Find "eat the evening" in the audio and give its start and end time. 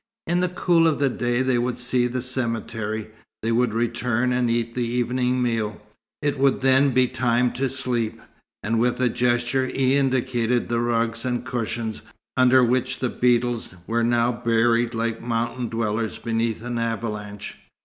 4.49-5.43